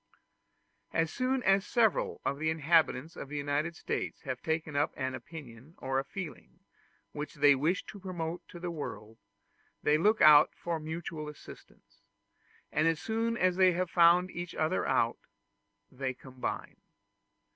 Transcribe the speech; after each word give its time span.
As 0.93 1.13
soon 1.13 1.43
as 1.43 1.63
several 1.63 2.21
of 2.25 2.39
the 2.39 2.49
inhabitants 2.49 3.15
of 3.15 3.29
the 3.29 3.37
United 3.37 3.75
States 3.75 4.21
have 4.23 4.41
taken 4.41 4.75
up 4.75 4.91
an 4.97 5.13
opinion 5.13 5.75
or 5.77 5.99
a 5.99 6.03
feeling 6.03 6.59
which 7.11 7.35
they 7.35 7.53
wish 7.53 7.83
to 7.85 7.99
promote 7.99 8.41
in 8.51 8.61
the 8.61 8.71
world, 8.71 9.19
they 9.83 9.99
look 9.99 10.19
out 10.19 10.55
for 10.55 10.79
mutual 10.79 11.29
assistance; 11.29 12.01
and 12.71 12.87
as 12.87 12.99
soon 12.99 13.37
as 13.37 13.57
they 13.57 13.73
have 13.73 13.91
found 13.91 14.31
each 14.31 14.55
other 14.55 14.87
out, 14.87 15.19
they 15.91 16.15
combine. 16.15 16.77